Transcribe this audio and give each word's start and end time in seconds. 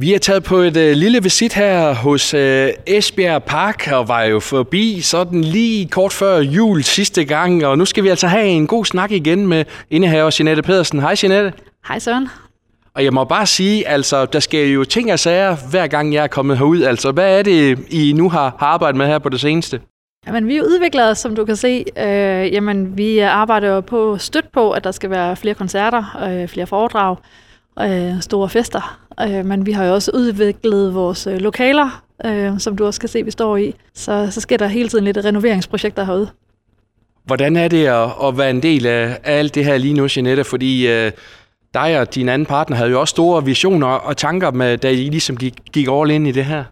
Vi 0.00 0.14
er 0.14 0.18
taget 0.18 0.44
på 0.44 0.56
et 0.56 0.76
øh, 0.76 0.96
lille 0.96 1.22
visit 1.22 1.54
her 1.54 1.94
hos 1.94 2.34
øh, 2.34 2.68
Esbjerg 2.86 3.42
Park 3.42 3.88
og 3.92 4.08
var 4.08 4.22
jo 4.22 4.40
forbi 4.40 5.00
sådan 5.00 5.40
lige 5.40 5.88
kort 5.88 6.12
før 6.12 6.38
jul 6.38 6.82
sidste 6.82 7.24
gang, 7.24 7.66
og 7.66 7.78
nu 7.78 7.84
skal 7.84 8.04
vi 8.04 8.08
altså 8.08 8.26
have 8.26 8.46
en 8.46 8.66
god 8.66 8.84
snak 8.84 9.10
igen 9.10 9.46
med 9.46 9.64
indehaver 9.90 10.36
Jeanette 10.38 10.62
Pedersen. 10.62 11.00
Hej 11.00 11.14
Jeanette. 11.22 11.52
Hej 11.88 11.98
Søren. 11.98 12.28
Og 12.94 13.04
jeg 13.04 13.12
må 13.12 13.24
bare 13.24 13.46
sige, 13.46 13.88
altså, 13.88 14.24
der 14.24 14.40
sker 14.40 14.66
jo 14.66 14.84
ting 14.84 15.12
og 15.12 15.18
sager, 15.18 15.56
hver 15.70 15.86
gang 15.86 16.14
jeg 16.14 16.22
er 16.22 16.28
kommet 16.28 16.58
herud. 16.58 16.82
Altså, 16.82 17.12
hvad 17.12 17.38
er 17.38 17.42
det, 17.42 17.78
I 17.90 18.12
nu 18.16 18.28
har, 18.28 18.56
har 18.58 18.66
arbejdet 18.66 18.98
med 18.98 19.06
her 19.06 19.18
på 19.18 19.28
det 19.28 19.40
seneste? 19.40 19.80
Jamen, 20.26 20.48
vi 20.48 20.60
udvikler, 20.60 21.14
som 21.14 21.34
du 21.34 21.44
kan 21.44 21.56
se, 21.56 21.84
øh, 21.98 22.52
jamen, 22.52 22.98
vi 22.98 23.18
arbejder 23.18 23.68
jo 23.68 23.80
på 23.80 24.18
støt 24.18 24.48
på, 24.52 24.70
at 24.70 24.84
der 24.84 24.90
skal 24.90 25.10
være 25.10 25.36
flere 25.36 25.54
koncerter, 25.54 26.28
øh, 26.28 26.48
flere 26.48 26.66
foredrag, 26.66 27.16
øh, 27.80 28.20
store 28.20 28.48
fester. 28.48 28.98
Øh, 29.20 29.44
men 29.46 29.66
vi 29.66 29.72
har 29.72 29.84
jo 29.84 29.94
også 29.94 30.10
udviklet 30.14 30.94
vores 30.94 31.26
øh, 31.26 31.36
lokaler, 31.36 32.02
øh, 32.24 32.58
som 32.58 32.76
du 32.76 32.86
også 32.86 33.00
kan 33.00 33.08
se, 33.08 33.24
vi 33.24 33.30
står 33.30 33.56
i. 33.56 33.74
Så, 33.94 34.28
så 34.30 34.40
sker 34.40 34.56
der 34.56 34.66
hele 34.66 34.88
tiden 34.88 35.04
lidt 35.04 35.18
renoveringsprojekter 35.24 36.04
herude. 36.04 36.28
Hvordan 37.24 37.56
er 37.56 37.68
det 37.68 37.86
at, 37.86 38.08
at 38.24 38.38
være 38.38 38.50
en 38.50 38.62
del 38.62 38.86
af, 38.86 39.18
af 39.24 39.38
alt 39.38 39.54
det 39.54 39.64
her 39.64 39.78
lige 39.78 39.94
nu, 39.94 40.08
Jeanette? 40.16 40.44
Fordi 40.44 40.88
øh, 40.88 41.12
dig 41.74 42.00
og 42.00 42.14
din 42.14 42.28
anden 42.28 42.46
partner 42.46 42.76
havde 42.76 42.90
jo 42.90 43.00
også 43.00 43.12
store 43.12 43.44
visioner 43.44 43.86
og 43.86 44.16
tanker, 44.16 44.50
med, 44.50 44.78
da 44.78 44.90
I 44.90 44.94
ligesom 44.94 45.36
gik, 45.36 45.54
gik 45.72 45.88
all 45.90 46.10
ind 46.10 46.28
i 46.28 46.32
det 46.32 46.44
her. 46.44 46.64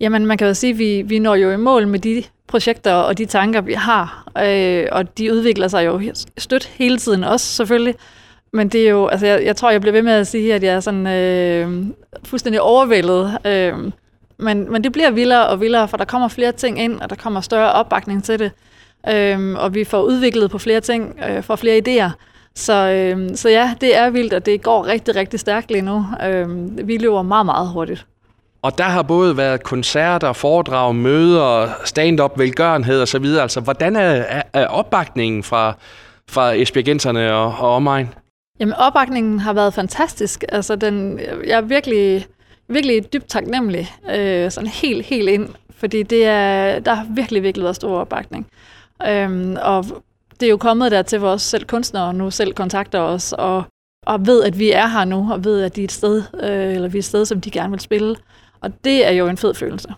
Jamen, 0.00 0.26
man 0.26 0.38
kan 0.38 0.46
jo 0.46 0.54
sige, 0.54 0.72
at 0.72 0.78
vi, 0.78 1.02
vi 1.02 1.18
når 1.18 1.34
jo 1.34 1.50
i 1.50 1.56
mål 1.56 1.88
med 1.88 1.98
de 1.98 2.22
projekter 2.48 2.92
og 2.92 3.18
de 3.18 3.24
tanker, 3.24 3.60
vi 3.60 3.72
har. 3.72 4.24
Øh, 4.44 4.86
og 4.92 5.18
de 5.18 5.32
udvikler 5.32 5.68
sig 5.68 5.86
jo 5.86 6.02
stødt 6.38 6.66
hele 6.66 6.98
tiden 6.98 7.24
også, 7.24 7.46
selvfølgelig. 7.46 7.94
Men 8.52 8.68
det 8.68 8.86
er 8.86 8.90
jo, 8.90 9.06
altså 9.06 9.26
jeg, 9.26 9.44
jeg 9.44 9.56
tror, 9.56 9.70
jeg 9.70 9.80
bliver 9.80 9.92
ved 9.92 10.02
med 10.02 10.12
at 10.12 10.26
sige, 10.26 10.54
at 10.54 10.62
jeg 10.62 10.74
er 10.74 10.80
sådan 10.80 11.06
øh, 11.06 11.86
fuldstændig 12.24 12.60
overvældet. 12.60 13.38
Øh, 13.46 13.74
men, 14.38 14.72
men 14.72 14.84
det 14.84 14.92
bliver 14.92 15.10
vildere 15.10 15.46
og 15.46 15.60
vildere, 15.60 15.88
for 15.88 15.96
der 15.96 16.04
kommer 16.04 16.28
flere 16.28 16.52
ting 16.52 16.80
ind, 16.80 17.00
og 17.00 17.10
der 17.10 17.16
kommer 17.16 17.40
større 17.40 17.72
opbakning 17.72 18.24
til 18.24 18.38
det. 18.38 18.52
Øh, 19.08 19.54
og 19.58 19.74
vi 19.74 19.84
får 19.84 20.02
udviklet 20.02 20.50
på 20.50 20.58
flere 20.58 20.80
ting, 20.80 21.20
øh, 21.28 21.42
får 21.42 21.56
flere 21.56 21.82
idéer. 21.86 22.10
Så, 22.54 22.88
øh, 22.88 23.36
så 23.36 23.48
ja, 23.48 23.74
det 23.80 23.96
er 23.96 24.10
vildt, 24.10 24.32
og 24.32 24.46
det 24.46 24.62
går 24.62 24.86
rigtig, 24.86 25.16
rigtig 25.16 25.40
stærkt 25.40 25.70
lige 25.70 25.82
nu. 25.82 26.06
Øh, 26.26 26.48
vi 26.88 26.96
løber 26.96 27.22
meget, 27.22 27.46
meget 27.46 27.68
hurtigt. 27.68 28.06
Og 28.62 28.78
der 28.78 28.84
har 28.84 29.02
både 29.02 29.36
været 29.36 29.62
koncerter, 29.62 30.32
foredrag, 30.32 30.94
møder, 30.94 31.68
stand-up, 31.84 32.38
velgørenhed 32.38 33.02
osv. 33.02 33.24
Altså, 33.24 33.60
hvordan 33.60 33.96
er, 33.96 34.00
er, 34.00 34.42
er 34.52 34.66
opbakningen 34.66 35.42
fra, 35.42 35.74
fra 36.30 36.52
Esbjergenserne 36.52 37.34
og, 37.34 37.54
og 37.58 37.74
omegn? 37.74 38.14
Jamen, 38.60 38.74
opbakningen 38.74 39.38
har 39.38 39.52
været 39.52 39.74
fantastisk. 39.74 40.44
Altså, 40.48 40.76
den, 40.76 41.18
jeg 41.46 41.56
er 41.56 41.60
virkelig, 41.60 42.26
virkelig 42.68 43.12
dybt 43.12 43.28
taknemmelig. 43.28 43.88
Øh, 44.10 44.50
sådan 44.50 44.68
helt, 44.68 45.06
helt 45.06 45.28
ind. 45.28 45.48
Fordi 45.70 46.02
det 46.02 46.26
er, 46.26 46.78
der 46.78 46.94
har 46.94 47.06
virkelig, 47.10 47.42
virkelig 47.42 47.64
været 47.64 47.76
stor 47.76 47.98
opbakning. 47.98 48.46
Øhm, 49.06 49.56
og 49.62 49.84
det 50.40 50.46
er 50.46 50.50
jo 50.50 50.56
kommet 50.56 50.92
der 50.92 51.02
til, 51.02 51.18
hvor 51.18 51.28
også 51.30 51.48
selv 51.48 51.64
kunstnere 51.64 52.14
nu 52.14 52.30
selv 52.30 52.54
kontakter 52.54 53.00
os, 53.00 53.32
og, 53.32 53.64
og 54.06 54.26
ved, 54.26 54.42
at 54.44 54.58
vi 54.58 54.70
er 54.70 54.86
her 54.86 55.04
nu, 55.04 55.32
og 55.32 55.44
ved, 55.44 55.62
at 55.62 55.76
de 55.76 55.80
er 55.80 55.84
et 55.84 55.92
sted, 55.92 56.22
øh, 56.42 56.74
eller 56.74 56.88
vi 56.88 56.98
er 56.98 57.00
et 57.00 57.04
sted, 57.04 57.24
som 57.24 57.40
de 57.40 57.50
gerne 57.50 57.70
vil 57.70 57.80
spille. 57.80 58.16
Og 58.60 58.84
det 58.84 59.06
er 59.06 59.10
jo 59.10 59.28
en 59.28 59.36
fed 59.36 59.54
følelse. 59.54 59.94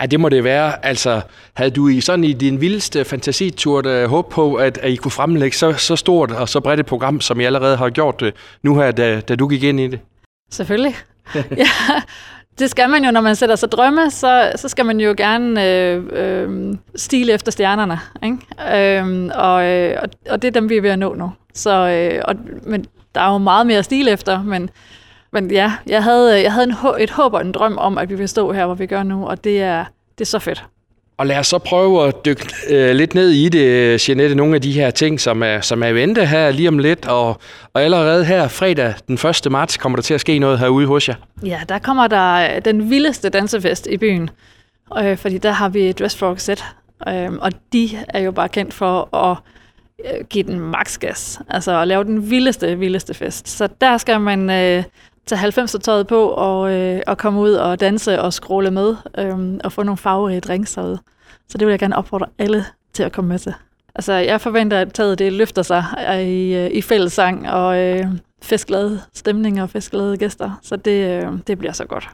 Ja, 0.00 0.06
det 0.06 0.20
må 0.20 0.28
det 0.28 0.44
være. 0.44 0.84
Altså, 0.84 1.20
havde 1.54 1.70
du 1.70 1.88
i 1.88 2.00
sådan 2.00 2.24
i 2.24 2.32
din 2.32 2.60
vildeste 2.60 3.04
fantasitur 3.04 4.02
uh, 4.02 4.10
håb 4.10 4.30
på, 4.30 4.54
at, 4.54 4.78
at 4.78 4.90
I 4.90 4.96
kunne 4.96 5.10
fremlægge 5.10 5.56
så, 5.56 5.72
så 5.72 5.96
stort 5.96 6.30
og 6.30 6.48
så 6.48 6.60
bredt 6.60 6.80
et 6.80 6.86
program, 6.86 7.20
som 7.20 7.40
I 7.40 7.44
allerede 7.44 7.76
har 7.76 7.90
gjort 7.90 8.22
uh, 8.22 8.28
nu 8.62 8.76
her, 8.76 8.90
da, 8.90 9.20
da 9.20 9.36
du 9.36 9.48
gik 9.48 9.62
ind 9.62 9.80
i 9.80 9.86
det? 9.86 10.00
Selvfølgelig. 10.50 10.96
ja, 11.34 11.68
det 12.58 12.70
skal 12.70 12.90
man 12.90 13.04
jo, 13.04 13.10
når 13.10 13.20
man 13.20 13.36
sætter 13.36 13.56
sig 13.56 13.72
drømme, 13.72 14.10
så, 14.10 14.52
så 14.56 14.68
skal 14.68 14.86
man 14.86 15.00
jo 15.00 15.14
gerne 15.16 15.66
øh, 15.68 16.04
øh, 16.12 16.74
stile 16.96 17.32
efter 17.32 17.52
stjernerne. 17.52 18.00
Ikke? 18.22 18.98
Øh, 18.98 19.30
og, 19.34 19.64
øh, 19.64 19.96
og, 20.02 20.08
og 20.30 20.42
det 20.42 20.48
er 20.48 20.52
dem, 20.52 20.68
vi 20.68 20.76
er 20.76 20.80
ved 20.80 20.90
at 20.90 20.98
nå 20.98 21.14
nu. 21.14 21.32
Så, 21.54 21.70
øh, 21.70 22.22
og, 22.24 22.34
men 22.62 22.84
der 23.14 23.20
er 23.20 23.32
jo 23.32 23.38
meget 23.38 23.66
mere 23.66 23.82
stil 23.82 24.08
efter, 24.08 24.42
men 24.42 24.70
men 25.32 25.50
ja, 25.50 25.72
jeg 25.86 26.02
havde, 26.02 26.42
jeg 26.42 26.52
havde 26.52 26.66
en, 26.66 27.02
et 27.02 27.10
håb 27.10 27.34
og 27.34 27.40
en 27.40 27.52
drøm 27.52 27.78
om, 27.78 27.98
at 27.98 28.10
vi 28.10 28.14
vil 28.14 28.28
stå 28.28 28.52
her, 28.52 28.66
hvor 28.66 28.74
vi 28.74 28.86
gør 28.86 29.02
nu, 29.02 29.26
og 29.26 29.44
det 29.44 29.62
er, 29.62 29.84
det 30.18 30.24
er 30.24 30.28
så 30.28 30.38
fedt. 30.38 30.64
Og 31.20 31.26
lad 31.26 31.38
os 31.38 31.46
så 31.46 31.58
prøve 31.58 32.08
at 32.08 32.24
dykke 32.24 32.46
øh, 32.70 32.94
lidt 32.94 33.14
ned 33.14 33.30
i 33.30 33.48
det, 33.48 34.08
Jeanette, 34.08 34.34
nogle 34.34 34.54
af 34.54 34.62
de 34.62 34.72
her 34.72 34.90
ting, 34.90 35.20
som 35.20 35.42
er, 35.42 35.60
som 35.60 35.82
er 35.82 35.92
vente 35.92 36.26
her 36.26 36.50
lige 36.50 36.68
om 36.68 36.78
lidt. 36.78 37.06
Og, 37.06 37.40
og 37.74 37.82
allerede 37.82 38.24
her 38.24 38.48
fredag 38.48 38.94
den 39.08 39.14
1. 39.46 39.50
marts 39.50 39.76
kommer 39.76 39.96
der 39.96 40.02
til 40.02 40.14
at 40.14 40.20
ske 40.20 40.38
noget 40.38 40.58
herude 40.58 40.86
hos 40.86 41.08
jer. 41.08 41.14
Ja, 41.44 41.60
der 41.68 41.78
kommer 41.78 42.06
der 42.06 42.60
den 42.60 42.90
vildeste 42.90 43.28
dansefest 43.28 43.86
i 43.86 43.96
byen. 43.96 44.30
Øh, 44.98 45.16
fordi 45.16 45.38
der 45.38 45.50
har 45.50 45.68
vi 45.68 45.92
Dress 45.92 46.16
for 46.16 46.34
Set. 46.34 46.64
Øh, 47.08 47.32
og 47.40 47.52
de 47.72 47.88
er 48.08 48.20
jo 48.20 48.32
bare 48.32 48.48
kendt 48.48 48.74
for 48.74 49.16
at 49.16 49.36
øh, 50.04 50.24
give 50.24 50.44
den 50.44 50.60
max 50.60 50.98
gas. 50.98 51.40
Altså 51.48 51.80
at 51.80 51.88
lave 51.88 52.04
den 52.04 52.30
vildeste, 52.30 52.78
vildeste 52.78 53.14
fest. 53.14 53.48
Så 53.48 53.68
der 53.80 53.98
skal 53.98 54.20
man 54.20 54.50
øh, 54.50 54.84
tage 55.30 55.62
90'er-tøjet 55.62 56.06
på 56.06 56.28
og, 56.28 56.72
øh, 56.72 57.00
og 57.06 57.18
komme 57.18 57.40
ud 57.40 57.52
og 57.52 57.80
danse 57.80 58.20
og 58.20 58.32
skråle 58.32 58.70
med 58.70 58.96
øh, 59.18 59.58
og 59.64 59.72
få 59.72 59.82
nogle 59.82 59.96
farverige 59.96 60.40
drinks 60.40 60.74
derude. 60.74 60.98
Så 61.48 61.58
det 61.58 61.66
vil 61.66 61.72
jeg 61.72 61.78
gerne 61.78 61.96
opfordre 61.96 62.26
alle 62.38 62.64
til 62.92 63.02
at 63.02 63.12
komme 63.12 63.28
med 63.28 63.38
til. 63.38 63.54
Altså, 63.94 64.12
jeg 64.12 64.40
forventer, 64.40 64.80
at 64.80 64.92
taget 64.92 65.18
det 65.18 65.32
løfter 65.32 65.62
sig 65.62 65.84
øh, 66.12 66.20
i, 66.20 66.54
øh, 66.54 66.70
i 66.70 66.82
fællessang 66.82 67.50
og 67.50 67.78
øh, 67.78 68.06
festglade 68.42 69.00
stemning 69.14 69.62
og 69.62 69.70
festglade 69.70 70.16
gæster. 70.16 70.58
Så 70.62 70.76
det, 70.76 71.24
øh, 71.24 71.32
det 71.46 71.58
bliver 71.58 71.72
så 71.72 71.84
godt. 71.84 72.08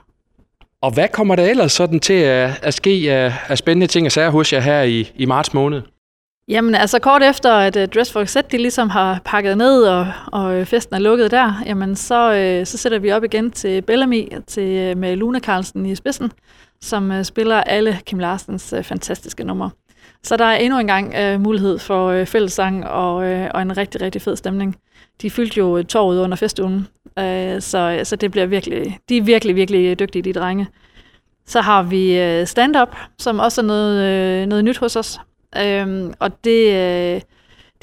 Og 0.80 0.94
hvad 0.94 1.08
kommer 1.08 1.36
der 1.36 1.44
ellers 1.44 1.72
sådan 1.72 2.00
til 2.00 2.12
at, 2.12 2.50
at 2.62 2.74
ske 2.74 3.12
af, 3.12 3.32
af 3.48 3.58
spændende 3.58 3.86
ting 3.86 4.06
og 4.06 4.12
sager 4.12 4.30
hos 4.30 4.52
jer 4.52 4.60
her 4.60 4.82
i, 4.82 5.12
i 5.16 5.24
marts 5.24 5.54
måned? 5.54 5.82
Jamen 6.48 6.74
altså 6.74 6.98
kort 6.98 7.22
efter, 7.22 7.52
at 7.52 7.76
øh, 7.76 7.82
uh, 7.82 7.88
Dress 7.88 8.12
for 8.12 8.24
Set, 8.24 8.52
de 8.52 8.56
ligesom 8.56 8.90
har 8.90 9.20
pakket 9.24 9.58
ned, 9.58 9.82
og, 9.82 10.06
og 10.26 10.54
øh, 10.54 10.66
festen 10.66 10.94
er 10.94 11.00
lukket 11.00 11.30
der, 11.30 11.62
jamen 11.66 11.96
så, 11.96 12.30
uh, 12.60 12.66
så 12.66 12.78
sætter 12.78 12.98
vi 12.98 13.12
op 13.12 13.24
igen 13.24 13.50
til 13.50 13.82
Bellamy 13.82 14.28
til, 14.46 14.90
uh, 14.90 14.98
med 14.98 15.16
Luna 15.16 15.40
Carlsen 15.40 15.86
i 15.86 15.94
spidsen, 15.94 16.32
som 16.80 17.10
uh, 17.10 17.22
spiller 17.22 17.56
alle 17.56 17.98
Kim 18.06 18.18
Larsens 18.18 18.72
uh, 18.72 18.82
fantastiske 18.82 19.44
numre. 19.44 19.70
Så 20.22 20.36
der 20.36 20.44
er 20.44 20.56
endnu 20.56 20.78
en 20.78 20.86
gang 20.86 21.14
uh, 21.18 21.40
mulighed 21.40 21.78
for 21.78 22.20
uh, 22.20 22.26
fællessang 22.26 22.86
og, 22.86 23.16
uh, 23.16 23.46
og 23.54 23.62
en 23.62 23.76
rigtig, 23.76 24.00
rigtig 24.00 24.22
fed 24.22 24.36
stemning. 24.36 24.76
De 25.22 25.30
fyldte 25.30 25.58
jo 25.58 25.82
torvet 25.82 26.20
under 26.20 26.36
festugen, 26.36 26.88
uh, 27.16 27.60
så, 27.60 28.00
så 28.04 28.16
det 28.16 28.30
bliver 28.30 28.46
virkelig, 28.46 28.98
de 29.08 29.16
er 29.16 29.22
virkelig, 29.22 29.56
virkelig 29.56 29.98
dygtige, 29.98 30.22
de 30.22 30.32
drenge. 30.32 30.66
Så 31.46 31.60
har 31.60 31.82
vi 31.82 32.40
uh, 32.40 32.46
stand-up, 32.46 32.96
som 33.18 33.38
også 33.38 33.60
er 33.60 33.64
noget, 33.64 34.42
uh, 34.42 34.48
noget 34.48 34.64
nyt 34.64 34.78
hos 34.78 34.96
os. 34.96 35.20
Øhm, 35.64 36.14
og 36.18 36.44
det, 36.44 36.72
øh, 36.72 37.20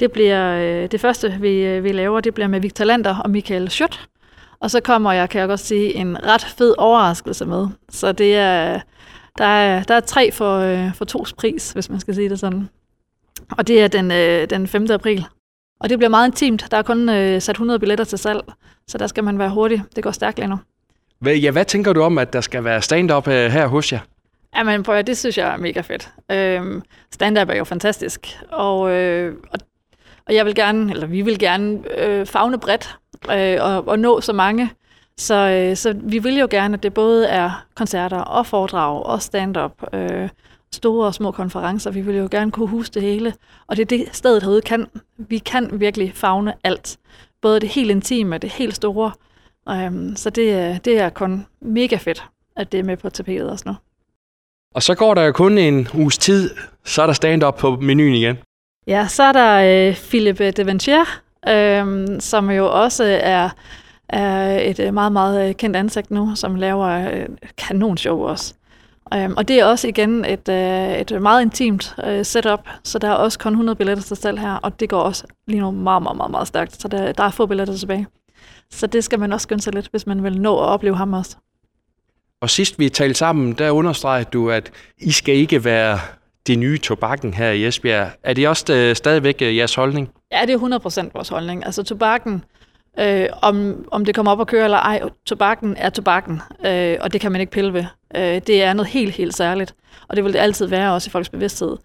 det 0.00 0.12
bliver 0.12 0.56
øh, 0.56 0.90
det 0.90 1.00
første, 1.00 1.36
vi, 1.40 1.50
øh, 1.50 1.84
vi 1.84 1.92
laver, 1.92 2.20
det 2.20 2.34
bliver 2.34 2.48
med 2.48 2.60
Victor 2.60 2.84
Lander 2.84 3.16
og 3.16 3.30
Michael 3.30 3.70
Schødt. 3.70 4.08
Og 4.60 4.70
så 4.70 4.80
kommer 4.80 5.12
jeg, 5.12 5.30
kan 5.30 5.40
jeg 5.40 5.48
godt 5.48 5.60
sige, 5.60 5.94
en 5.94 6.26
ret 6.26 6.46
fed 6.58 6.74
overraskelse 6.78 7.46
med. 7.46 7.68
Så 7.88 8.12
det 8.12 8.36
er, 8.36 8.80
der 9.38 9.44
er, 9.44 9.82
der 9.82 9.94
er 9.94 10.00
tre 10.00 10.32
for, 10.32 10.58
øh, 10.58 10.94
for 10.94 11.04
tos 11.04 11.32
pris, 11.32 11.72
hvis 11.72 11.90
man 11.90 12.00
skal 12.00 12.14
sige 12.14 12.28
det 12.28 12.38
sådan. 12.38 12.68
Og 13.50 13.68
det 13.68 13.82
er 13.82 13.88
den, 13.88 14.10
øh, 14.10 14.50
den 14.50 14.66
5. 14.66 14.90
april. 14.90 15.26
Og 15.80 15.88
det 15.88 15.98
bliver 15.98 16.10
meget 16.10 16.28
intimt. 16.28 16.66
Der 16.70 16.76
er 16.76 16.82
kun 16.82 17.08
øh, 17.08 17.42
sat 17.42 17.54
100 17.54 17.78
billetter 17.78 18.04
til 18.04 18.18
salg, 18.18 18.40
så 18.86 18.98
der 18.98 19.06
skal 19.06 19.24
man 19.24 19.38
være 19.38 19.50
hurtig. 19.50 19.82
Det 19.96 20.04
går 20.04 20.10
stærkt 20.10 20.38
lige 20.38 20.48
nu. 20.48 20.56
Ja, 21.26 21.50
hvad 21.50 21.64
tænker 21.64 21.92
du 21.92 22.02
om, 22.02 22.18
at 22.18 22.32
der 22.32 22.40
skal 22.40 22.64
være 22.64 22.82
stand-up 22.82 23.28
øh, 23.28 23.50
her 23.50 23.66
hos 23.66 23.92
jer? 23.92 23.98
Jamen, 24.56 24.82
prøv 24.82 24.96
at, 24.96 25.06
det 25.06 25.18
synes 25.18 25.38
jeg 25.38 25.52
er 25.52 25.56
mega 25.56 25.80
fedt. 25.80 26.12
Øhm, 26.32 26.82
stand-up 27.12 27.48
er 27.48 27.54
jo 27.54 27.64
fantastisk, 27.64 28.38
og, 28.50 28.90
øh, 28.90 29.36
og, 29.52 29.58
og 30.26 30.34
jeg 30.34 30.46
vil 30.46 30.54
gerne, 30.54 30.92
eller 30.92 31.06
vi 31.06 31.22
vil 31.22 31.38
gerne 31.38 31.98
øh, 31.98 32.26
fagne 32.26 32.58
bredt 32.58 32.96
øh, 33.30 33.56
og, 33.60 33.88
og 33.88 33.98
nå 33.98 34.20
så 34.20 34.32
mange. 34.32 34.70
Så, 35.16 35.34
øh, 35.34 35.76
så 35.76 35.94
vi 36.02 36.18
vil 36.18 36.38
jo 36.38 36.48
gerne, 36.50 36.74
at 36.74 36.82
det 36.82 36.94
både 36.94 37.26
er 37.26 37.66
koncerter 37.74 38.18
og 38.18 38.46
foredrag 38.46 39.02
og 39.02 39.22
stand-up, 39.22 39.82
øh, 39.92 40.28
store 40.72 41.06
og 41.06 41.14
små 41.14 41.30
konferencer. 41.30 41.90
Vi 41.90 42.00
vil 42.00 42.16
jo 42.16 42.28
gerne 42.30 42.50
kunne 42.50 42.68
huske 42.68 42.94
det 42.94 43.02
hele, 43.02 43.34
og 43.66 43.76
det 43.76 43.82
er 43.82 43.86
det 43.98 44.08
stedet 44.12 44.42
herude 44.42 44.60
kan. 44.60 44.86
Vi 45.18 45.38
kan 45.38 45.80
virkelig 45.80 46.12
fagne 46.14 46.54
alt. 46.64 46.98
Både 47.42 47.60
det 47.60 47.68
helt 47.68 47.90
intime 47.90 48.38
det 48.38 48.50
helt 48.50 48.76
store. 48.76 49.12
Øhm, 49.68 50.16
så 50.16 50.30
det, 50.30 50.84
det 50.84 51.00
er 51.00 51.08
kun 51.08 51.46
mega 51.60 51.96
fedt, 51.96 52.24
at 52.56 52.72
det 52.72 52.80
er 52.80 52.84
med 52.84 52.96
på 52.96 53.10
tapetet 53.10 53.50
også 53.50 53.64
nu. 53.66 53.74
Og 54.74 54.82
så 54.82 54.94
går 54.94 55.14
der 55.14 55.22
jo 55.22 55.32
kun 55.32 55.58
en 55.58 55.88
uges 55.94 56.18
tid, 56.18 56.50
så 56.84 57.02
er 57.02 57.06
der 57.06 57.12
stand-up 57.12 57.56
på 57.56 57.76
menuen 57.80 58.14
igen. 58.14 58.38
Ja, 58.86 59.06
så 59.08 59.22
er 59.22 59.32
der 59.32 59.88
øh, 59.88 59.96
Philippe 59.96 60.50
Deventier, 60.50 61.04
øh, 61.48 62.06
som 62.20 62.50
jo 62.50 62.82
også 62.82 63.04
er, 63.22 63.50
er 64.08 64.60
et 64.60 64.80
øh, 64.80 64.94
meget, 64.94 65.12
meget 65.12 65.48
øh, 65.48 65.54
kendt 65.54 65.76
ansigt 65.76 66.10
nu, 66.10 66.34
som 66.34 66.54
laver 66.54 66.86
øh, 66.88 67.26
kanonshow 67.58 68.18
også. 68.18 68.54
Øh, 69.14 69.30
og 69.36 69.48
det 69.48 69.60
er 69.60 69.64
også 69.64 69.88
igen 69.88 70.24
et, 70.24 70.48
øh, 70.48 70.92
et 70.92 71.22
meget 71.22 71.42
intimt 71.42 71.94
øh, 72.06 72.24
setup, 72.24 72.68
så 72.84 72.98
der 72.98 73.08
er 73.08 73.14
også 73.14 73.38
kun 73.38 73.52
100 73.52 73.76
billetter 73.76 74.04
til 74.04 74.16
salg 74.16 74.40
her, 74.40 74.54
og 74.54 74.80
det 74.80 74.88
går 74.88 75.00
også 75.00 75.24
lige 75.46 75.60
nu 75.60 75.70
meget, 75.70 76.02
meget, 76.02 76.16
meget, 76.16 76.30
meget 76.30 76.48
stærkt, 76.48 76.82
så 76.82 76.88
der, 76.88 77.12
der 77.12 77.24
er 77.24 77.30
få 77.30 77.46
billetter 77.46 77.76
tilbage. 77.76 78.06
Så 78.70 78.86
det 78.86 79.04
skal 79.04 79.20
man 79.20 79.32
også 79.32 79.44
skynde 79.44 79.62
sig 79.62 79.74
lidt, 79.74 79.88
hvis 79.90 80.06
man 80.06 80.22
vil 80.22 80.40
nå 80.40 80.58
at 80.58 80.66
opleve 80.66 80.96
ham 80.96 81.12
også. 81.12 81.36
Og 82.44 82.50
sidst 82.50 82.78
vi 82.78 82.88
talte 82.88 83.18
sammen, 83.18 83.52
der 83.52 83.70
understregede 83.70 84.28
du, 84.32 84.50
at 84.50 84.70
I 84.98 85.12
skal 85.12 85.34
ikke 85.34 85.64
være 85.64 85.98
det 86.46 86.58
nye 86.58 86.78
tobakken 86.78 87.34
her 87.34 87.50
i 87.50 87.66
Esbjerg. 87.66 88.08
Er 88.22 88.34
det 88.34 88.48
også 88.48 88.72
øh, 88.72 88.96
stadigvæk 88.96 89.42
øh, 89.42 89.56
jeres 89.56 89.74
holdning? 89.74 90.10
Ja, 90.32 90.40
det 90.46 90.50
er 90.50 91.04
100% 91.06 91.10
vores 91.14 91.28
holdning. 91.28 91.64
Altså 91.64 91.82
tobakken, 91.82 92.44
øh, 92.98 93.26
om, 93.42 93.86
om 93.90 94.04
det 94.04 94.14
kommer 94.14 94.32
op 94.32 94.40
at 94.40 94.46
køre 94.46 94.64
eller 94.64 94.78
ej, 94.78 95.00
tobakken 95.26 95.76
er 95.76 95.90
tobakken, 95.90 96.40
øh, 96.66 96.96
og 97.00 97.12
det 97.12 97.20
kan 97.20 97.32
man 97.32 97.40
ikke 97.40 97.52
pille 97.52 97.72
ved. 97.72 97.84
Øh, 98.16 98.40
det 98.46 98.62
er 98.62 98.72
noget 98.72 98.88
helt, 98.88 99.14
helt 99.14 99.34
særligt, 99.34 99.74
og 100.08 100.16
det 100.16 100.24
vil 100.24 100.32
det 100.32 100.38
altid 100.38 100.66
være 100.66 100.92
også 100.92 101.08
i 101.08 101.10
folks 101.10 101.28
bevidsthed. 101.28 101.76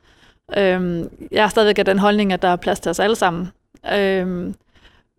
Øh, 0.58 1.06
jeg 1.32 1.44
er 1.44 1.48
stadigvæk 1.48 1.80
af 1.80 1.86
den 1.86 2.00
holdning, 2.00 2.34
at 2.34 2.42
der 2.42 2.48
er 2.48 2.56
plads 2.56 2.80
til 2.80 2.90
os 2.90 3.00
alle 3.00 3.16
sammen. 3.16 3.48
Øh, 3.94 4.54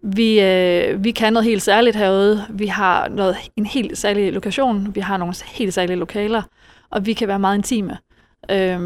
vi, 0.02 0.40
øh, 0.40 1.04
vi 1.04 1.10
kan 1.10 1.32
noget 1.32 1.44
helt 1.44 1.62
særligt 1.62 1.96
herude. 1.96 2.46
Vi 2.50 2.66
har 2.66 3.08
noget, 3.08 3.36
en 3.56 3.66
helt 3.66 3.98
særlig 3.98 4.32
lokation. 4.32 4.94
Vi 4.94 5.00
har 5.00 5.16
nogle 5.16 5.34
helt 5.46 5.74
særlige 5.74 5.96
lokaler. 5.96 6.42
Og 6.90 7.06
vi 7.06 7.12
kan 7.12 7.28
være 7.28 7.38
meget 7.38 7.56
intime 7.56 7.98
øh, 8.50 8.80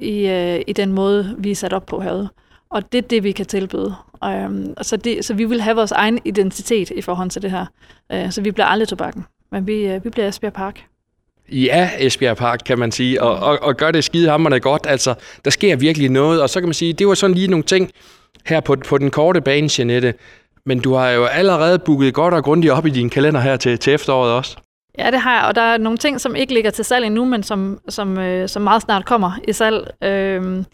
i, 0.00 0.26
øh, 0.26 0.60
i 0.66 0.72
den 0.72 0.92
måde, 0.92 1.34
vi 1.38 1.50
er 1.50 1.54
sat 1.54 1.72
op 1.72 1.86
på 1.86 2.00
herude. 2.00 2.28
Og 2.70 2.92
det 2.92 2.98
er 2.98 3.08
det, 3.08 3.24
vi 3.24 3.32
kan 3.32 3.46
tilbyde. 3.46 3.94
Øh, 4.24 4.50
så, 4.82 4.96
det, 4.96 5.24
så 5.24 5.34
vi 5.34 5.44
vil 5.44 5.60
have 5.60 5.76
vores 5.76 5.92
egen 5.92 6.18
identitet 6.24 6.90
i 6.90 7.00
forhold 7.00 7.30
til 7.30 7.42
det 7.42 7.50
her. 7.50 7.66
Øh, 8.12 8.30
så 8.32 8.40
vi 8.40 8.50
bliver 8.50 8.66
aldrig 8.66 8.88
tobakken. 8.88 9.24
Men 9.52 9.66
vi, 9.66 9.86
øh, 9.86 10.04
vi 10.04 10.10
bliver 10.10 10.28
Esbjerg 10.28 10.52
Park. 10.52 10.84
Ja, 11.52 11.90
Esbjerg 11.98 12.36
Park, 12.36 12.60
kan 12.66 12.78
man 12.78 12.92
sige, 12.92 13.22
og, 13.22 13.38
og, 13.38 13.58
og 13.62 13.76
gør 13.76 13.90
det 13.90 14.04
skidehammerende 14.04 14.60
godt. 14.60 14.86
Altså, 14.88 15.14
der 15.44 15.50
sker 15.50 15.76
virkelig 15.76 16.08
noget, 16.08 16.42
og 16.42 16.50
så 16.50 16.60
kan 16.60 16.68
man 16.68 16.74
sige, 16.74 16.92
det 16.92 17.06
var 17.06 17.14
sådan 17.14 17.36
lige 17.36 17.48
nogle 17.48 17.64
ting 17.64 17.90
her 18.46 18.60
på, 18.60 18.76
på 18.88 18.98
den 18.98 19.10
korte 19.10 19.40
bane, 19.40 19.68
Jeanette. 19.78 20.14
Men 20.66 20.80
du 20.80 20.94
har 20.94 21.08
jo 21.10 21.24
allerede 21.24 21.78
booket 21.78 22.14
godt 22.14 22.34
og 22.34 22.44
grundigt 22.44 22.72
op 22.72 22.86
i 22.86 22.90
din 22.90 23.10
kalender 23.10 23.40
her 23.40 23.56
til, 23.56 23.78
til 23.78 23.92
efteråret 23.92 24.32
også. 24.32 24.56
Ja, 24.98 25.10
det 25.10 25.20
har 25.20 25.34
jeg, 25.34 25.44
og 25.48 25.54
der 25.54 25.62
er 25.62 25.78
nogle 25.78 25.98
ting, 25.98 26.20
som 26.20 26.34
ikke 26.34 26.54
ligger 26.54 26.70
til 26.70 26.84
salg 26.84 27.06
endnu, 27.06 27.24
men 27.24 27.42
som, 27.42 27.78
som, 27.88 28.18
øh, 28.18 28.48
som 28.48 28.62
meget 28.62 28.82
snart 28.82 29.04
kommer 29.04 29.32
i 29.48 29.52
salg. 29.52 29.90
Øh, 30.02 30.64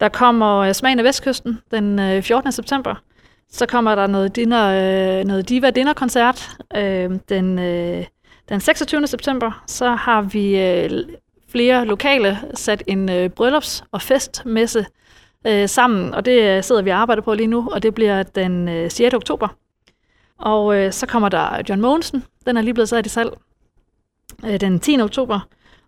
der 0.00 0.08
kommer 0.08 0.56
øh, 0.58 0.74
Smagen 0.74 0.98
af 0.98 1.04
Vestkysten 1.04 1.58
den 1.70 1.98
øh, 1.98 2.22
14. 2.22 2.52
september. 2.52 2.94
Så 3.50 3.66
kommer 3.66 3.94
der 3.94 4.06
noget, 4.06 4.36
dinner, 4.36 4.66
øh, 5.18 5.24
noget 5.24 5.48
Diva 5.48 5.70
Dinner-koncert 5.70 6.50
øh, 6.76 7.10
den, 7.28 7.58
øh, 7.58 8.04
den 8.48 8.60
26. 8.60 9.06
september. 9.06 9.64
Så 9.66 9.90
har 9.90 10.22
vi 10.22 10.60
øh, 10.60 10.90
flere 11.48 11.84
lokale 11.84 12.38
sat 12.54 12.82
en 12.86 13.10
øh, 13.10 13.30
bryllups- 13.40 13.82
og 13.92 14.02
festmesse 14.02 14.86
øh, 15.46 15.68
sammen, 15.68 16.14
og 16.14 16.24
det 16.24 16.42
øh, 16.42 16.62
sidder 16.62 16.82
vi 16.82 16.90
og 16.90 16.96
arbejder 16.96 17.22
på 17.22 17.34
lige 17.34 17.46
nu, 17.46 17.68
og 17.72 17.82
det 17.82 17.94
bliver 17.94 18.22
den 18.22 18.68
øh, 18.68 18.90
6. 18.90 19.14
oktober. 19.14 19.48
Og 20.38 20.76
øh, 20.76 20.92
så 20.92 21.06
kommer 21.06 21.28
der 21.28 21.62
John 21.68 21.80
Mogensen, 21.80 22.24
den 22.46 22.56
er 22.56 22.62
lige 22.62 22.74
blevet 22.74 22.88
sat 22.88 23.06
i 23.06 23.08
salg 23.08 23.30
øh, 24.46 24.60
den 24.60 24.80
10. 24.80 25.00
oktober. 25.00 25.40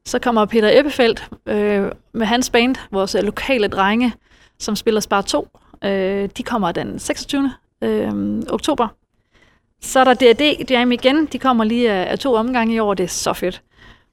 Så 0.04 0.18
kommer 0.18 0.44
Peter 0.44 0.78
Ebbefeldt 0.78 1.28
øh, 1.46 1.90
med 2.12 2.26
hans 2.26 2.50
band, 2.50 2.76
vores 2.90 3.14
øh, 3.14 3.22
lokale 3.22 3.68
drenge, 3.68 4.12
som 4.58 4.76
spiller 4.76 5.00
Spar 5.00 5.20
2. 5.20 5.48
Øh, 5.84 6.28
de 6.36 6.42
kommer 6.42 6.72
den 6.72 6.98
26. 6.98 7.52
Øh, 7.82 8.42
oktober. 8.50 8.88
Så 9.80 10.00
er 10.00 10.04
der 10.04 10.14
D&D 10.14 10.70
Jam 10.70 10.92
igen. 10.92 11.26
De 11.26 11.38
kommer 11.38 11.64
lige 11.64 11.92
af, 11.92 12.12
af 12.12 12.18
to 12.18 12.34
omgange 12.34 12.74
i 12.74 12.78
år. 12.78 12.94
Det 12.94 13.04
er 13.04 13.08
så 13.08 13.32
fedt. 13.32 13.62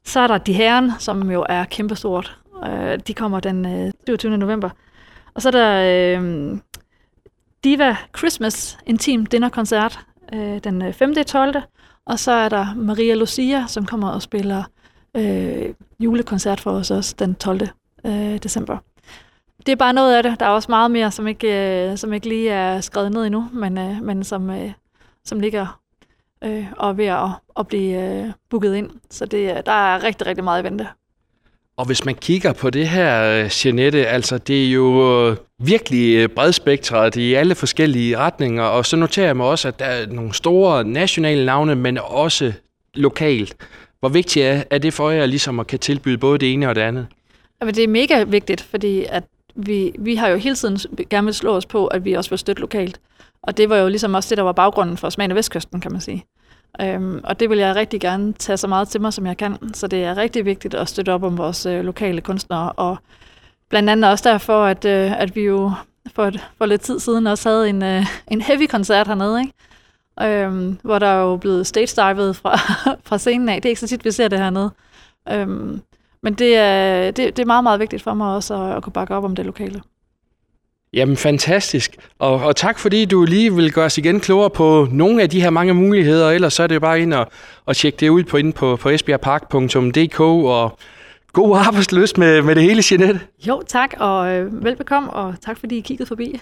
Så 0.06 0.20
er 0.20 0.28
der 0.28 0.38
De 0.38 0.54
Herren, 0.54 0.92
som 1.00 1.32
jo 1.32 1.46
er 1.50 1.66
kæmpestort. 1.66 2.38
Øh, 2.66 3.00
de 3.08 3.14
kommer 3.14 3.40
den 3.40 3.66
øh, 3.66 3.92
27. 4.06 4.38
november. 4.38 4.70
Og 5.36 5.42
så 5.42 5.50
er 5.50 5.52
der 5.52 6.20
øh, 6.20 6.58
Diva 7.64 7.96
Christmas 8.18 8.78
Intim 8.86 9.26
Dinner-koncert 9.26 10.00
øh, 10.34 10.60
den 10.64 10.82
øh, 10.82 10.94
5. 10.94 11.14
12. 11.28 11.56
Og 12.06 12.20
så 12.20 12.32
er 12.32 12.50
der 12.50 12.76
Maria 12.76 13.14
Lucia, 13.14 13.68
som 13.68 13.86
kommer 13.86 14.10
og 14.10 14.22
spiller 14.22 14.64
øh, 15.18 15.74
julekoncert 16.00 16.60
for 16.60 16.72
os 16.72 16.92
også 16.92 17.16
den 17.20 17.36
12. 17.36 17.62
Øh, 18.06 18.38
december. 18.38 18.78
Det 19.66 19.72
er 19.72 19.76
bare 19.76 19.94
noget 19.94 20.16
af 20.16 20.24
det. 20.24 20.40
Der 20.40 20.46
er 20.46 20.50
også 20.50 20.72
meget 20.72 20.92
mere, 20.92 21.12
som 21.12 21.28
ikke, 21.28 21.48
øh, 21.92 21.98
som 21.98 22.14
ikke 22.14 22.30
lige 22.30 22.50
er 22.50 22.82
skrevet 22.82 23.12
ned 23.12 23.26
endnu, 23.26 23.50
men, 23.54 23.78
øh, 23.78 24.04
men 24.04 24.24
som, 24.24 24.50
øh, 24.50 24.72
som 25.24 25.40
ligger 25.40 25.80
øh, 26.44 26.68
og 26.78 26.90
er 26.90 26.94
ved 26.94 27.06
at, 27.06 27.30
at 27.60 27.68
blive 27.68 28.24
øh, 28.26 28.32
booket 28.50 28.76
ind. 28.76 28.90
Så 29.10 29.26
det, 29.26 29.66
der 29.66 29.72
er 29.72 30.04
rigtig, 30.04 30.28
rigtig 30.28 30.44
meget 30.44 30.62
i 30.62 30.64
vente. 30.64 30.88
Og 31.78 31.86
hvis 31.86 32.06
man 32.06 32.16
kigger 32.16 32.54
på 32.54 32.70
det 32.70 32.88
her, 32.88 33.24
øh, 33.24 33.52
Jeanette, 33.66 34.08
altså 34.08 34.38
det 34.38 34.66
er 34.66 34.72
jo 34.72 35.28
øh, 35.30 35.38
virkelig 35.60 36.16
øh, 36.16 36.30
bredspektret 36.30 37.16
i 37.16 37.34
alle 37.34 37.56
forskellige 37.56 38.18
retninger, 38.18 38.64
og 38.64 38.86
så 38.86 38.98
noterer 38.98 39.26
jeg 39.26 39.38
mig 39.38 39.46
også, 39.46 39.68
at 39.68 39.80
der 39.80 39.86
er 39.86 40.08
nogle 40.08 40.34
store 40.34 40.84
nationale 40.84 41.46
navne, 41.46 41.76
men 41.76 41.98
også 41.98 42.54
lokalt. 42.94 43.56
Hvor 44.00 44.10
vigtigt 44.10 44.46
er, 44.46 44.64
er 44.70 44.78
det 44.78 44.94
for 44.94 45.10
jer 45.10 45.26
ligesom 45.26 45.60
at 45.60 45.68
kan 45.68 45.80
tilbyde 45.80 46.18
både 46.18 46.38
det 46.38 46.54
ene 46.54 46.70
og 46.70 46.76
det 46.76 46.82
andet? 46.82 47.08
Jamen, 47.62 47.76
det 47.76 47.84
er 47.84 47.88
mega 47.88 48.24
vigtigt, 48.24 48.62
fordi 48.62 49.06
at 49.10 49.24
vi, 49.56 49.92
vi 50.00 50.16
har 50.16 50.28
jo 50.28 50.38
hele 50.38 50.56
tiden 50.56 50.78
gerne 51.10 51.26
vil 51.26 51.34
slå 51.34 51.56
os 51.56 51.66
på, 51.66 51.88
at 51.88 52.06
vi 52.06 52.14
også 52.14 52.30
vil 52.30 52.40
støtte 52.40 52.62
lokalt. 52.62 53.00
Og 53.48 53.58
det 53.58 53.70
var 53.70 53.78
jo 53.78 53.88
ligesom 53.88 54.14
også 54.14 54.30
det, 54.30 54.38
der 54.38 54.44
var 54.44 54.52
baggrunden 54.52 54.98
for 54.98 55.10
Smagen 55.10 55.32
af 55.32 55.38
Vestkysten, 55.38 55.82
kan 55.82 55.92
man 55.92 56.02
sige. 56.02 56.26
Øhm, 56.82 57.22
og 57.24 57.40
det 57.40 57.50
vil 57.50 57.58
jeg 57.58 57.76
rigtig 57.76 58.02
gerne 58.02 58.34
tage 58.34 58.58
så 58.58 58.68
meget 58.68 58.88
til 58.88 59.02
mig, 59.02 59.14
som 59.14 59.26
jeg 59.26 59.38
kan. 59.38 59.74
Så 59.74 59.88
det 59.88 60.04
er 60.04 60.18
rigtig 60.18 60.46
vigtigt 60.46 60.74
at 60.74 60.90
støtte 60.90 61.14
op 61.14 61.24
om 61.24 61.38
vores 61.38 61.66
øh, 61.66 61.86
lokale 61.86 62.22
kunstnere. 62.22 62.72
Og 62.72 62.98
blandt 63.70 63.90
andet 63.90 64.12
også 64.12 64.30
derfor, 64.30 64.66
at, 64.66 64.86
øh, 64.86 65.22
at 65.22 65.36
vi 65.36 65.42
jo 65.42 65.72
for, 66.16 66.26
et, 66.26 66.48
for 66.58 66.66
lidt 66.66 66.82
tid 66.82 67.00
siden 67.00 67.28
også 67.28 67.50
havde 67.50 67.70
en, 67.70 67.84
øh, 67.84 68.06
en 68.28 68.42
heavy-koncert 68.42 69.08
hernede, 69.08 69.40
ikke? 69.40 69.54
Øhm, 70.22 70.80
hvor 70.84 71.00
der 71.00 71.08
er 71.08 71.22
jo 71.22 71.38
blevet 71.38 71.68
stage-divet 71.68 72.36
fra, 72.36 72.56
fra 73.08 73.18
scenen 73.18 73.50
af. 73.50 73.56
Det 73.56 73.66
er 73.66 73.72
ikke 73.72 73.82
så 73.82 73.88
tit, 73.88 74.06
vi 74.06 74.12
ser 74.12 74.28
det 74.28 74.40
hernede. 74.40 74.72
Øhm, 75.32 75.82
men 76.22 76.34
det 76.34 76.58
er, 76.58 77.12
det, 77.12 77.38
det 77.38 77.40
er 77.40 77.46
meget, 77.46 77.64
meget 77.64 77.80
vigtigt 77.80 78.04
for 78.04 78.14
mig 78.14 78.36
også 78.36 78.64
at, 78.64 78.78
at 78.78 78.84
kunne 78.84 78.94
bakke 78.94 79.16
op 79.16 79.24
om 79.24 79.36
det 79.36 79.46
lokale. 79.46 79.82
Jamen 80.96 81.18
fantastisk, 81.18 81.96
og, 82.20 82.34
og 82.34 82.56
tak 82.56 82.80
fordi 82.80 83.06
du 83.06 83.26
lige 83.26 83.56
vil 83.56 83.74
gøre 83.74 83.86
os 83.86 83.98
igen 83.98 84.20
klogere 84.20 84.50
på 84.50 84.88
nogle 84.92 85.22
af 85.22 85.30
de 85.30 85.42
her 85.42 85.50
mange 85.50 85.74
muligheder, 85.74 86.32
ellers 86.32 86.54
så 86.54 86.64
er 86.64 86.68
det 86.68 86.82
bare 86.82 87.02
ind 87.02 87.14
og, 87.14 87.28
og 87.66 87.76
tjekke 87.76 87.98
det 87.98 88.10
ud 88.10 88.24
på, 88.24 88.38
inde 88.38 88.52
på, 88.52 88.76
på 88.76 88.90
esbjergpark.dk 88.90 90.20
og 90.20 90.78
god 91.34 91.58
arbejdsløst 91.58 92.18
med, 92.18 92.42
med 92.42 92.56
det 92.56 92.64
hele, 92.64 92.84
Jeanette. 92.92 93.20
Jo, 93.48 93.62
tak, 93.68 93.94
og 94.00 94.34
øh, 94.34 94.64
velbekomme, 94.64 95.10
og 95.10 95.36
tak 95.46 95.58
fordi 95.60 95.78
I 95.78 95.82
kiggede 95.82 96.08
forbi. 96.08 96.42